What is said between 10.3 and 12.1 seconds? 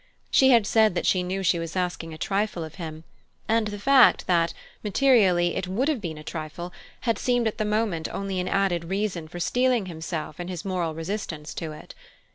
in his moral resistance to it.